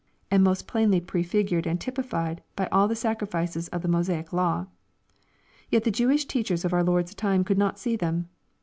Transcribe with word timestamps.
and 0.31 0.43
most 0.43 0.65
plainly 0.65 0.99
prefigured 0.99 1.67
and 1.67 1.79
typified 1.79 2.41
by 2.55 2.65
all 2.71 2.87
the 2.87 2.95
sacrifices 2.95 3.67
of 3.67 3.83
the 3.83 3.87
Mosaic 3.87 4.33
law. 4.33 4.65
Yet 5.69 5.83
the 5.83 5.91
Jewish 5.91 6.25
teachers 6.25 6.65
of 6.65 6.73
our 6.73 6.83
Lord's 6.83 7.13
time 7.13 7.43
could 7.43 7.59
not 7.59 7.77
see 7.77 7.95
them. 7.95 8.27